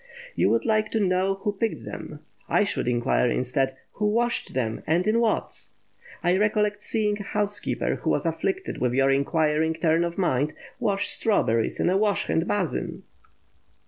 You 0.35 0.49
would 0.49 0.65
like 0.65 0.89
to 0.93 0.99
know 0.99 1.35
who 1.35 1.51
picked 1.51 1.85
them. 1.85 2.21
I 2.49 2.63
should 2.63 2.87
inquire 2.87 3.29
instead, 3.29 3.77
"Who 3.91 4.07
washed 4.07 4.55
them, 4.55 4.81
and 4.87 5.05
in 5.05 5.19
what?" 5.19 5.67
I 6.23 6.37
recollect 6.37 6.81
seeing 6.81 7.19
a 7.19 7.23
housekeeper, 7.23 7.97
who 7.97 8.09
was 8.09 8.25
afflicted 8.25 8.79
with 8.79 8.93
your 8.93 9.11
inquiring 9.11 9.75
turn 9.75 10.03
of 10.03 10.17
mind, 10.17 10.55
wash 10.79 11.09
strawberries 11.09 11.79
in 11.79 11.87
a 11.87 11.97
wash 11.97 12.25
hand 12.25 12.47
basin! 12.47 13.03